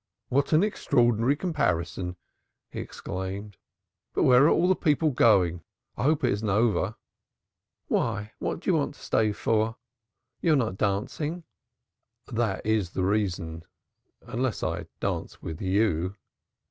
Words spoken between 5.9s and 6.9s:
It isn't all over, I